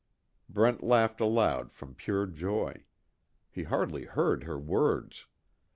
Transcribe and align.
Brent 0.49 0.81
laughed 0.83 1.21
aloud 1.21 1.71
from 1.71 1.93
pure 1.93 2.25
joy. 2.25 2.85
He 3.51 3.65
hardly 3.65 4.05
heard 4.05 4.45
her 4.45 4.57
words. 4.57 5.27